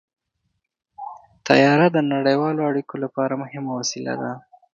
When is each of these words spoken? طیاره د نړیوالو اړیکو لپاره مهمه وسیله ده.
طیاره 1.47 1.87
د 1.91 1.97
نړیوالو 2.13 2.61
اړیکو 2.69 2.95
لپاره 3.03 3.33
مهمه 3.43 3.71
وسیله 3.79 4.13
ده. 4.21 4.31